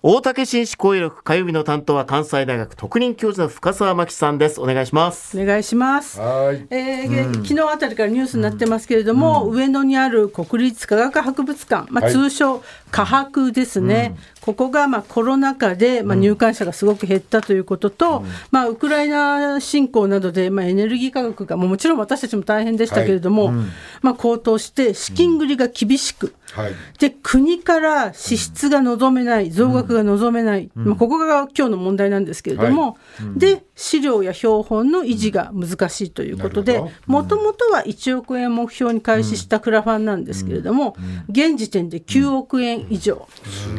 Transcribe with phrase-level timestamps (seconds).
[0.00, 4.60] 大竹紳士交友録火曜日の担当は関西大学特任教授の深澤真紀さんです。
[4.60, 5.36] お願いします。
[5.36, 6.20] お願いします。
[6.20, 6.66] はい。
[6.70, 12.12] えー昨日あたりからニュースになってますけれども、上野にある国立科学博物館、まあ、はい。
[12.12, 23.52] 通称科博ですね、ここがまあコロナ禍でまあ入館者がすごく減ったということと、まあ、ウクライナ侵攻などでまあエネルギー価格がもうもちろん私たちも大変でしたけれども、
[24.00, 26.72] まあ、高騰して資金繰りが厳しく、はい。
[26.98, 32.96] で国から支出が望めない、増額が望めない、まあ、ここが今日の問題なんですけれども、
[33.36, 40.96] で資料や標本の維持が難しいということでもともとは1億円目標に開始したクラファンなんですけれども、
[41.28, 43.28] 現時点で9億円以上、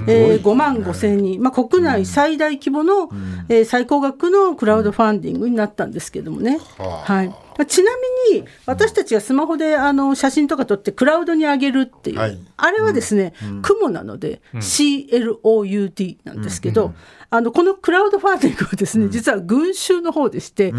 [0.08, 3.10] えー5万5千人、まあ、国内最大規模の、
[3.50, 6.60] えー最高額のクラウドファンディングになったんですけれどもね。
[6.78, 7.14] はあ。
[7.14, 7.92] はいまあちな
[8.32, 12.40] みに私たちがスマホであの写真とか撮ってクラウドに上げるっていう、はい。
[12.56, 16.94] あれはですね、雲なので、CLOUD なんですけど、
[17.30, 20.74] あのこのクラウドファンディングはですね、実は群衆の方でして、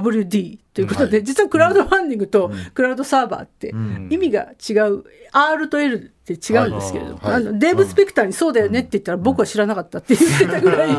[0.00, 3.74] CROWD ということで、実はクラウドファンディングとクラウドサーバーって
[4.10, 10.90] 意味が違う、R と L って違うんですけれども、はいあのデーブ・スペクターにそうだよねって言ったら、僕は知らなかったって言ってたぐらい、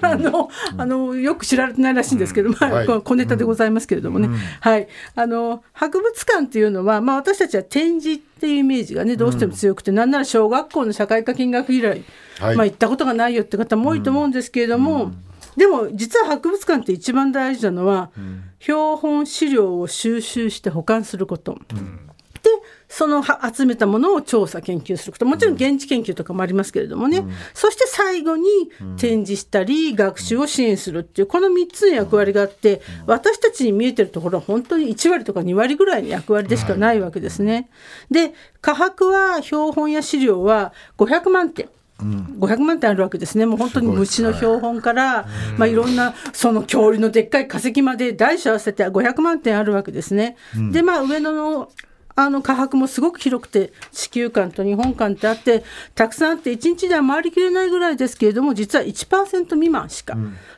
[0.00, 2.86] あのあのよく知られてないらしいんですけど、まあはい。
[2.86, 4.28] 小ネタでございますけれどもね、
[4.60, 12.04] はい、あの博物館っていうのは、まあ、私たちは展示っていうイメージがねどうしても強くて、なんなら小学校の社会科見学以来、
[12.40, 12.56] はい。
[12.56, 15.12] まあ、行ったことがないよって方も多いと思うんですけれども、
[15.58, 18.12] でも実は博物館って一番大事なのは、
[18.60, 21.58] 標本資料を収集して保管すること。
[22.42, 22.50] で
[22.88, 25.26] そのは集めたものを調査研究すること。
[25.26, 28.46] もちろん現地研究とかもありますけれどもね、そして最後に
[28.96, 37.68] 展示したり学習を支援するっていうこの3つの役割があって私たちに見えてるところは本当に1割とか2割ぐらいの役割でしかないわけですね。
[38.12, 41.68] で科博は標本や資料は500万点。
[41.98, 45.26] 500万点あるわけですね、もう本当に虫の標本から、
[45.56, 50.36] まあ、いろんなその恐竜のでっかい化石まで大小合わせて500万点あるわけですね。
[50.72, 51.70] で、まあ、上野の
[52.14, 55.62] あの科博もすごく広くて地球館と日本館ってあって
[55.94, 60.16] たくさんあって1日では回りきれないぐらいですけれども実は1%未満しか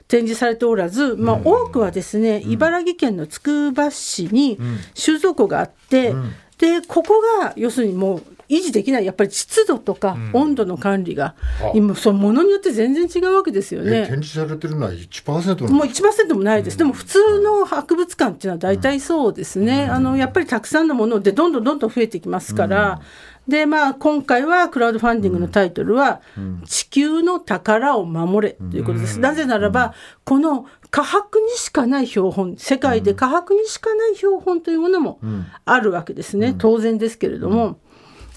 [0.09, 4.59] 展示されておらず、まあ、多くはですね茨城県のつくば市に
[4.95, 6.15] 収蔵庫があって、
[6.57, 11.37] でここが要するにもう維持できないやっぱり湿度とか温度の管理が、
[11.75, 14.07] 今そのものによって全然違うわけですよえね。
[14.09, 15.73] 展示されてるのは1%の。
[15.73, 23.01] もう1%もないです、でも普通の博物館っていうのは大体そうですね、あのやっぱりたくさんのものでどんどんどんどん増えてきますから、
[23.47, 26.21] でまあ、今回はクラウドファンディングのタイトルは、
[26.67, 29.19] 地球の宝を守れということです。
[29.19, 29.95] なぜならば、
[30.25, 35.21] この科博にしかない標本、世界で科博にしかない標本というものも
[35.65, 37.79] あるわけですね、当然ですけれども。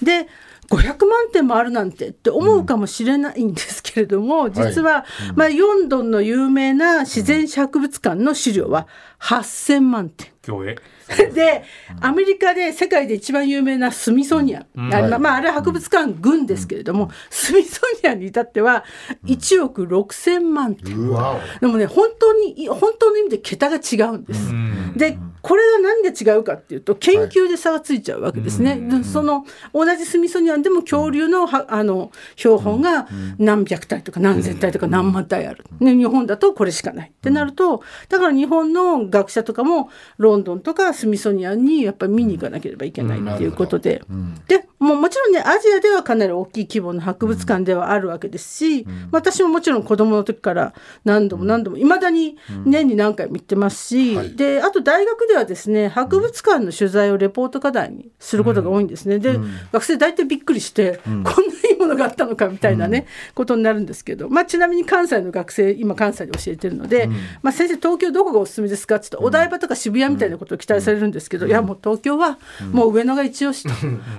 [0.02, 0.28] で
[0.68, 8.88] 500万点もあるなんてって思うかもしれないんですけれども、実は、まあ、ヨンドンの有名な自然史博物館の資料は
[9.20, 10.32] 8000万点。
[10.42, 10.76] 競泳
[11.34, 11.64] で、
[12.00, 14.60] アメリカで世界で一番有名なスミソニア。
[14.60, 18.84] ン、あれまあまあ、あれは博物館群ですけれども、スミソニアンに至っては
[19.26, 20.94] 1億6000万点。
[21.60, 24.52] でもね、本当に、本当の意味で桁が違うんです。
[24.96, 28.76] で、これが何で違うかっていうと、研究で差がついちゃうわけですね。
[28.76, 29.44] でその、
[29.74, 33.06] 同じスミソニアンでも恐竜のはあの標本が
[33.36, 35.66] 何百体とか何千体とか何万体ある。
[35.80, 37.10] ね、日本だとこれしかない。
[37.10, 44.02] ってなると、だから日本の学者とかも、ロンドンとかスミソニアンにやっぱり見に行かなければいけないっていうことで。
[44.48, 50.74] で、もうもちろんね、アジアではかなり大きい規模の博物館ではあるわけですし、私ももちろん子供の時から
[51.04, 54.34] 何度も何度も、いまだに年に何回も行ってますし、はい。
[54.36, 59.18] で、あと大学ではですね、博物館の取材をレポート課題にすることが多いんですね。
[59.18, 59.38] で、
[59.72, 67.08] 学生大体びっくりして、こんないいものがあったのかみたいなね、ことになるんですけど、まあちなみに関西の学生、今関西で教えてるので、
[67.42, 72.38] まあ先生東京どこがおすすめですかって言って、お台場とか渋谷みたいなことを期待されるんですけど、いやもう東京は
[72.72, 73.62] もう上野が一押し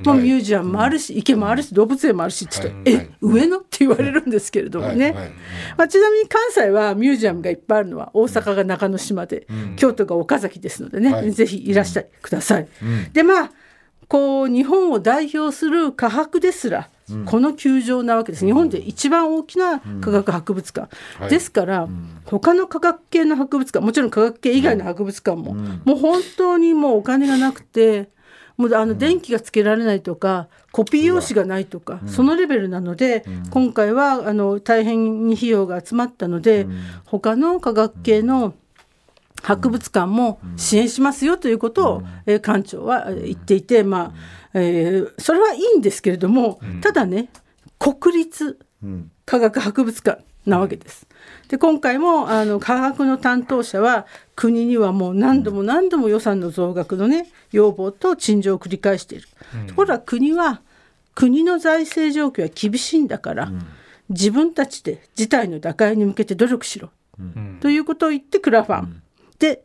[0.04, 3.06] と、もうミュージアムもあるし、池もあるし、動物園もあるしって言って、はい。
[3.06, 5.06] え、上野って言われるんですけれどもね。
[5.06, 5.13] はい。
[5.16, 5.31] はい。
[5.78, 9.48] まあ、ちなみに関西はミュージアムがいっぱいあるのは大阪が中之島で、
[9.78, 11.31] 京都が岡崎ですのでね、はい。
[11.31, 12.68] ぜひいらしてください。
[13.13, 13.52] でまあ
[14.07, 16.90] こう日本を代表する科博ですら、
[17.25, 18.46] この球場なわけです。
[18.46, 21.30] 日本で一番大きな科学博物館、はい。
[21.30, 21.90] ですから、
[22.25, 28.10] 他の科学系の博物館もちろん科学系以外の博物館も、もう本当にもうお金がなくて
[28.58, 36.68] もうあの電気がつけられないとか、コピー用紙がないとか、そのレベルなので、今回はあの大変に費用が集まったので、
[37.06, 38.54] 他の科学系の
[39.42, 47.30] 博物館も支援しますよということを、えー館長はえー言っていて、まあえーそれはいいんですけれども、ただね
[47.78, 48.58] 国立
[49.26, 51.08] 科学博物館なわけです。
[51.48, 54.06] で今回もあの科学の担当者は
[54.36, 59.28] 国にはもう何度も何度も予算の増額のね要望と陳情を繰り返している。
[59.68, 60.62] ところが国は
[61.14, 63.52] 国の財政状況は厳しいんだから、
[64.10, 66.90] 自分たちで事態の打開に向けて努力しろ、
[67.62, 69.02] ということを言ってクラファン。
[69.40, 69.64] で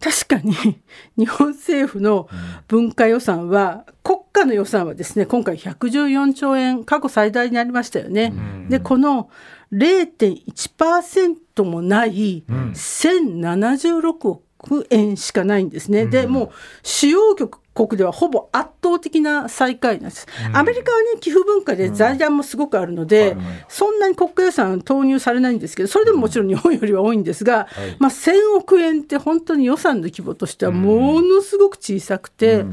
[0.00, 0.54] 確かに
[1.16, 2.28] 日本政府の
[2.68, 8.32] 文化予算は国家の予算はですね今回114兆円過去最大になりましたよね。
[8.68, 9.30] でこの
[9.72, 16.06] 0.1%もない1076億円しかないんですね。
[16.06, 16.50] でもう
[16.82, 20.26] 主要局国ではほぼ圧倒的な最下位なんです。
[20.52, 23.36] アメリカはね寄付文化で財団もすごくあるので、
[23.68, 27.66] そんなに国家予算投入されないんですけどそれでももちろん日本よりは多いんですが、
[27.98, 32.64] まあ、1,000億円って本当に予算の規模としてはものすごく小さくて。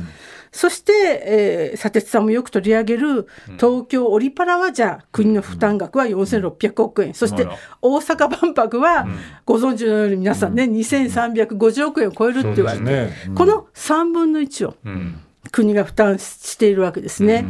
[0.51, 0.93] そして、
[1.25, 3.27] えー、佐哲さんもよく取り上げる
[3.57, 7.47] 東京オリパラはじゃあ国の負担額は4600億円、そして
[7.81, 9.07] 大阪万博は
[9.45, 13.35] ご存知のように皆さんね、2350億円を超えるって言われて、そうですね。
[13.35, 14.75] この3分の1を
[15.51, 17.45] 国が負担しているわけですね。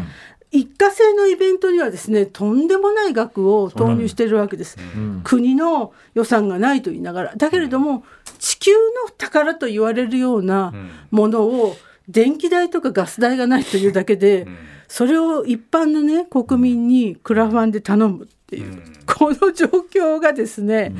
[0.51, 4.77] 一過性のイベントにはですねとんでもない額を投入しているわけです、
[5.23, 7.35] 国の予算がないと言いながら。
[7.35, 8.03] だけれども
[8.37, 10.73] 地球の宝と言われるような
[11.09, 11.75] ものを
[12.11, 14.47] 電気代とかガス代がないというだけで、
[14.87, 20.93] それを一般のね国民にクラファンで頼むっていう、この状況がですね、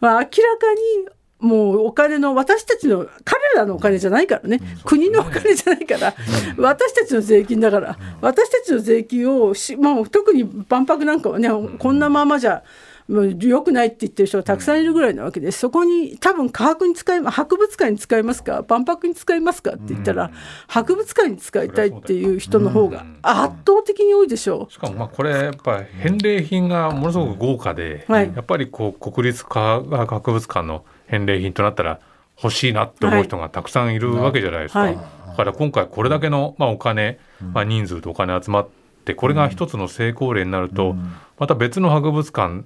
[0.00, 0.30] まあ、明らか
[0.74, 6.14] にもうお金の私たちの彼らのお金じゃないからね国のお金じゃないから、
[6.56, 12.62] 私たちの税金だから、私たちの税金をし、まあ、特に万博なんかはね、こんなままじゃ
[13.08, 18.64] もう良くないって言ってる人がたくさんいるぐらいなわけです、そこに多分科学に使い博物館に使いますか？
[18.66, 19.72] 万博に使いますか？
[19.72, 20.30] って言ったら、
[20.68, 24.68] 博物館に使いたいっていう人の方が圧倒的に多いでしょ？
[24.70, 24.72] う。
[24.72, 28.32] しかもまあこれやっぱ返礼品がものすごく豪華で、はい。
[28.34, 32.00] やっぱりこう国立科学博物館の返礼品となったら
[32.42, 34.96] 欲しいなって思う人がたくさんいるわけじゃないですか、はい。
[34.96, 35.02] だ
[35.36, 37.18] から今回これだけのまあお金、
[37.52, 38.68] まあ、人数とお金集まっ
[39.04, 40.96] てこれが一つの成功例になると、
[41.38, 42.64] また別の博物館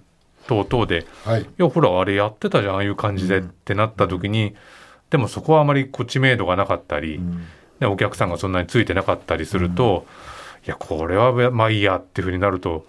[0.48, 1.42] 等々ではい。
[1.42, 4.56] いやほらあれやってたじゃんああいう感じでってなった時に、
[5.10, 7.20] でもそこはあまりこう知名度がなかったり、
[7.78, 10.06] ね、お客さんがそんなについてなかったりすると、
[10.66, 12.86] いやこれはまあいいやっていうふうになると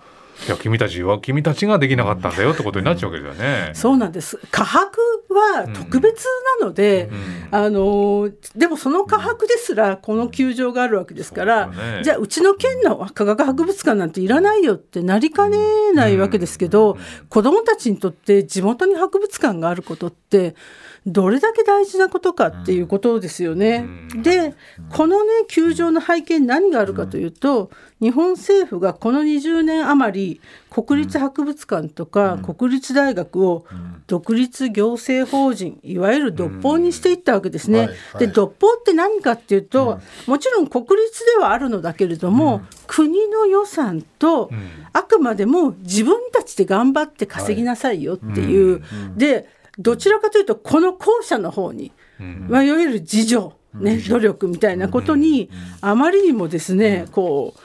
[0.48, 3.72] いや君たちは君たちができなかったんだよってことになっちゃうわけですよね。
[3.74, 4.40] そうなんです。
[4.52, 5.00] 科博
[5.30, 6.26] は特別
[6.60, 7.10] なので、
[7.52, 12.02] あのでもその科博ですらこの球場があるわけですから、ね。
[12.04, 16.98] じゃあうちの県の科学博物館なんていらないよってなりかねないわけですけど、
[17.28, 20.56] 子どもたちにとって地元に博物館があることって
[21.06, 23.88] どれだけ大事なことかっていうことですよね。
[24.16, 24.54] で
[24.90, 33.66] このね球場の背景に何があるかというと、日本政府がこの20年余り国立博物館とか国立大学を
[34.08, 37.80] 独立行政法人いわゆる独法にしていったわけですね。
[37.80, 37.88] はい。
[37.88, 37.98] はい。
[38.20, 44.50] で独法って何かっていうと、もちろん国立ではあるのだけれども、国の予算と、
[44.94, 48.82] あくまでも自分たちで頑張って稼ぎなさいよっていう、
[49.16, 49.48] で
[49.80, 55.50] どちらかというとこの後者の方に、まあ、いわゆる自助、ね、努力みたいなことに、
[55.82, 57.60] あまりにもですねこう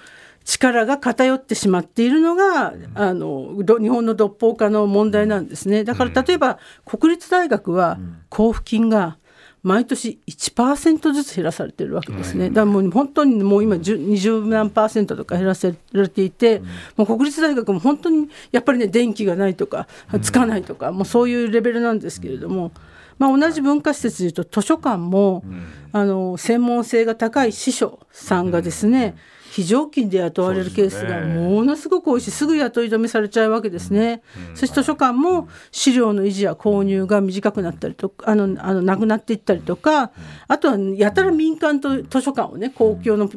[0.44, 5.84] 力が偏ってしまっているのが、あのど日本の独法化の問題なんですね。
[5.84, 7.98] だから例えば、国立大学は
[8.30, 9.18] 交付金が
[9.64, 12.50] 毎年1%ずつ減らされてるわけですね。
[12.50, 16.60] だからもう本当にもう今10 20何パーセントとか減らせられていて、
[16.96, 19.88] もう国立大学も本当にやっぱりね電気がないとか
[20.20, 22.70] つかないとか、もうそういうレベルなんですけれども。
[23.16, 25.44] まあ、同じ文化施設でいうと図書館も、
[25.92, 29.14] あの専門性が高い司書さんがですね、
[29.54, 34.20] 非常勤で雇われるケースがものすごく多いしすぐ雇い止めされちゃうわけですね。
[34.56, 40.10] そして図書館も資料の維持や購入が短くなったりとかあのあのなくなっていったりとか
[40.48, 43.28] あとはやたら民間と図書館をね公共の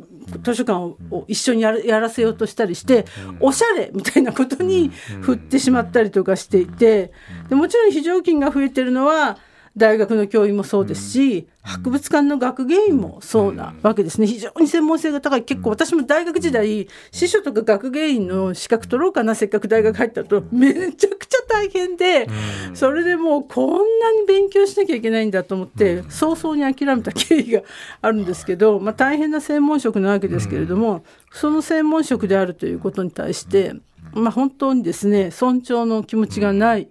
[0.41, 3.05] 図書館をを一緒にやらせようとしたりして
[3.39, 4.89] おしゃれみたいなことに
[5.21, 7.12] 振ってしまったりとかしていて
[7.47, 9.38] でもちろん非常勤が増えてるのは
[9.77, 14.25] 大学の教員もそうですし、博物館の学芸員もそうなわけですね。
[14.25, 22.27] 非常に専門性が高い結構私も大学時代司書とか学芸員の資格取ろうかなせっかく大学入ったとめちゃくちゃ大変で
[22.74, 23.69] それでもうこん
[24.00, 27.62] なに勉強しなきゃいけないんだと思って早々に諦めた経緯が
[28.01, 33.74] あるんですけど、まあ、大変な専門職なわけですけれどもその専門職であるということに対して、
[34.13, 36.88] まあ、本当にですね尊重の気持ちがない。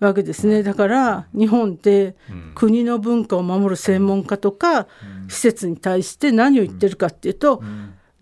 [0.00, 0.62] はいわけですね。
[0.62, 2.14] だから日本で
[2.54, 4.86] 国の文化を守る専門家とか
[5.28, 7.62] 施設に対して何を言ってるかっていうと、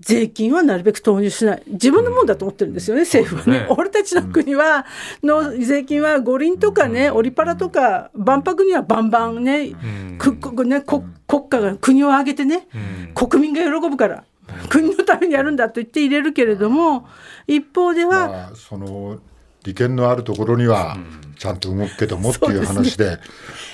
[0.00, 1.62] 税金はなるべく投入しない。
[1.66, 4.85] 自分のもんだと思ってるんですよね政府はね、ね、俺たちの国は
[5.23, 9.71] の税金は五輪とかねオリパラとか万博にはバンバンね,、
[10.19, 11.04] くね国
[11.49, 12.69] 家が国を挙げてね、
[13.14, 14.25] 国民が喜ぶから
[14.69, 17.09] 国のためにやるんだと言って入れるけれども
[17.47, 19.19] 一方では、まあ、その
[19.64, 20.97] 利権のあるところには
[21.38, 23.18] ちゃんと動くけどもっていう話で、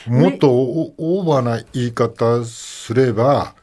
[0.08, 3.54] ね、もっとオーバーな言い方すれば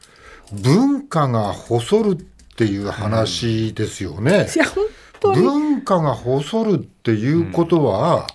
[0.52, 2.16] 文化が細るっ
[2.56, 4.46] ていう話ですよね。
[5.20, 8.26] 文化が細るっていうことは、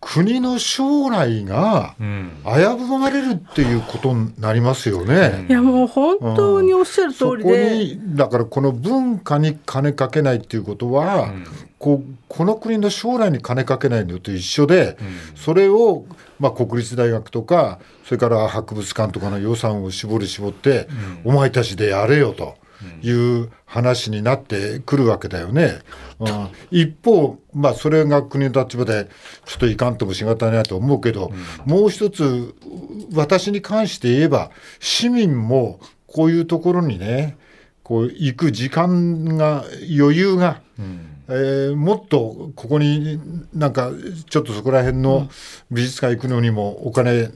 [0.00, 5.46] 国の将来が危ぶまれるっていうことになりますよね。
[5.48, 11.44] いやもう本当におっしゃる通りで、うん、だからこの文化に金かけないっていうことは、うん、
[11.78, 16.06] ここの国の将来に金かけないのと一緒で、うん、それを、
[16.40, 20.88] まあ、国立大学とかそれから博物館とかの予算を絞り絞って、
[21.24, 22.56] お前たちでやれよと。
[23.02, 25.80] いう話になってくるわけだよね。
[26.20, 29.08] うん、一方、まあ、それが国の立場で
[29.46, 31.32] ちょっといかんともしがたないと思うけど、
[31.66, 32.54] うん、もう一つ
[33.14, 37.36] 私に関して言えば市民もこういうところにね
[37.82, 43.20] こう行く時間が余裕が、うんえー、もっとここに
[43.52, 43.90] なんか
[44.30, 45.28] ちょっとそこら辺の
[45.70, 47.30] 美術館行くのにもお金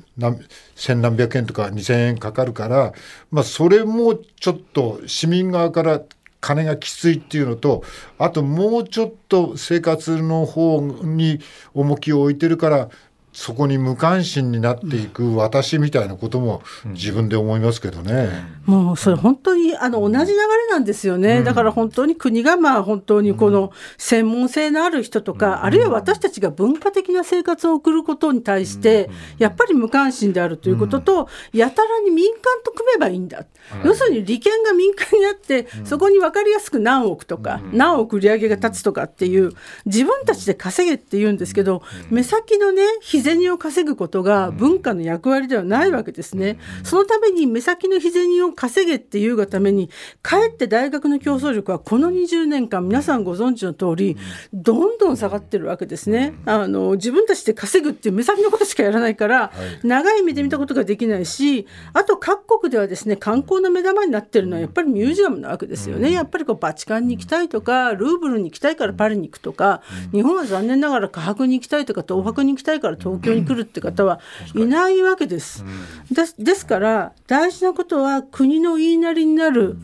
[0.74, 2.94] 千何百円とか2,000円かかるから、
[3.30, 6.00] まあ、それもちょっと市民側から
[6.40, 7.84] 金がきついっていうのと
[8.18, 11.40] あともうちょっと生活の方に
[11.74, 12.90] 重きを置いてるから
[13.32, 18.28] そこに無関心になっていく私みたいなことも自分で思いますけどね。
[18.66, 33.44] もうそれ本当にあの同じ流れなんですよね、うん、だから本当に国がまあ本当にこの専門性のある人とか、うん、あるいは私たちが文化的な生活を送ることに対して、やっぱり無関心であるということと、やたらに民間と組めばいいんだ、
[33.84, 39.52] 要するに利権が民間にあって、そこに分かりやすく何億とか、何億売り上げが立つとかっていう
[39.86, 46.58] 自分たちで稼げって言うんですけど、目先のね日銭を稼ぐことが文化の役割ではないわけですね。
[46.82, 49.90] そのために目先の日銭を稼げっていうがために、
[50.22, 54.16] かえって大学の競争力はこの20年間、皆さんご存知の通り、
[54.52, 56.34] どんどん下がってるわけですね。
[56.44, 59.52] あの、自分たちで稼ぐっていう目先のことしかやらないから、
[59.82, 66.12] 長い目で見たことができないし、あと各国ではですね、観光の目玉になってるのはやっぱりミュージアムなわけですよね。
[66.12, 74.20] やっぱりこうバチカンに行きたいとか、ルーブルに行きたいからパリに行くとか、日本は残念ながら科博に行きたいとか、東博に行きたいから東京に来るって方は
[74.54, 75.64] いないわけです。
[76.10, 79.76] ですですから大事なことは国の言いなりになる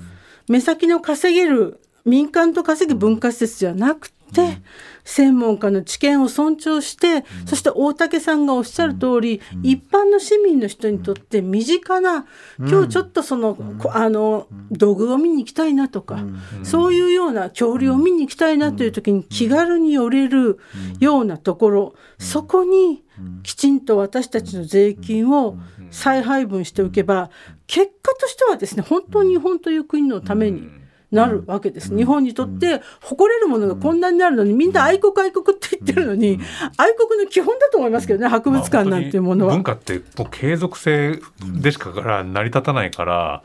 [0.49, 4.59] 目先の稼げる民間と稼ぐ文化施設じゃなくて、
[5.05, 12.27] 専門家の知見を尊重して、そして大竹さんがおっしゃる通り、一般の市民の人にとって身近な、
[12.59, 13.57] 今日ちょっとその、
[13.91, 16.25] あの、土偶を見に行きたいなとか、
[16.63, 20.59] そういうような恐竜を見に行きたいなという時に気軽に寄れる
[21.01, 23.03] ようなところ、そこに
[23.43, 25.57] きちんと私たちの税金を
[25.91, 27.31] 再配分しておけば、
[27.67, 30.69] 結果としてはですね、本当に日本という国のために、
[31.11, 31.97] なるわけです。
[31.97, 36.39] 日本にとって誇れるものがこんなになるのに、みんな愛国愛国って言ってるのに、
[36.77, 39.55] 愛国の基本だと思いますけどね、博物館なんていうものは。
[39.55, 41.19] 文化ってもう継続性
[41.61, 43.43] でしかから成り立たないから、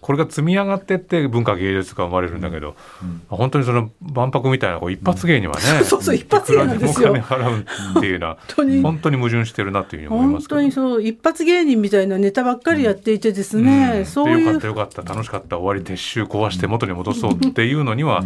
[0.00, 7.10] これが積み上がってって文化芸術が生まれるんだけど、うん、本当にその万博みたいなこう一発芸にはね、うん、 そうそう一発芸なんですよ。
[7.10, 7.66] お金払う
[7.98, 8.38] っていうのは
[8.82, 9.14] 本当に。
[9.24, 14.44] 矛盾してるなっていうふうに思います本当にそう一発芸人みたいなネタばっかりやっていてですね、うん、そういう。
[14.44, 18.24] よかったよかった楽しかった終わり撤収壊して元に戻そうっていうのには、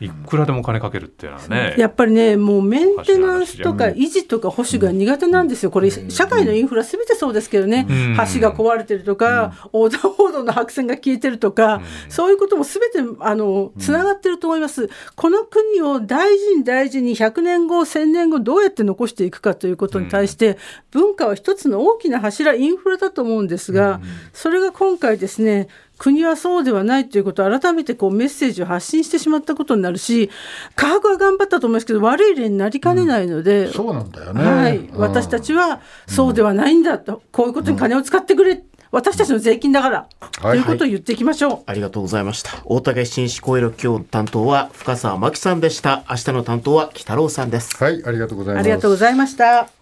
[0.00, 1.74] いくらでも金かけるっていうのはね。
[1.76, 5.70] やっぱりね、もうメンテナンスとか維持とか保守が苦手なんですよ。
[5.70, 14.88] これ、社会のインフラすべてそうですけどね、橋が壊れてるとか、横断歩道の白線が消えてるとか、そういうこともすべて、あの、つながってると思います。
[15.16, 20.56] この国を大事に大事に100年後、1000年後どうやって残していくかということに対して、
[20.90, 24.00] 文化は一つの大きな柱、インフラだと思うんですが、
[24.32, 25.68] それが今回ですね、
[26.00, 30.30] 国はそうではないということを改めてこうメッセージを発信してしまったことになるし
[30.74, 34.42] 科学は頑張ったと思いますけど悪い例になりかねないので、そうなんだよね。
[34.42, 40.08] はい、うん私たちはそうではないんだと、こういうことに金を使ってくれ、私たちの税金だから、
[40.40, 41.62] はいということを言っていきましょう。
[41.66, 42.62] ありがとうございました。
[42.64, 46.04] 大竹紳士声力今日担当は深澤真紀さんでした。
[46.08, 47.76] 明日の担当は北郎さんです。
[47.76, 48.64] はい、ありがとうございます。
[48.64, 49.79] ありがとうございました。